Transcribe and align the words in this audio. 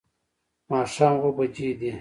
ماښام 0.71 1.15
اووه 1.23 1.31
بجې 1.37 1.69
دي 1.79 1.89